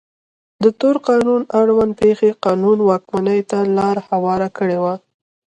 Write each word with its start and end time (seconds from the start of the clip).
د 0.63 0.65
تور 0.79 0.95
قانون 1.07 1.41
اړوند 1.59 1.91
پېښې 2.01 2.29
قانون 2.45 2.77
واکمنۍ 2.89 3.41
ته 3.49 3.57
لار 3.77 3.97
هواره 4.09 4.49
کړې 4.57 4.77
وه. 4.83 4.95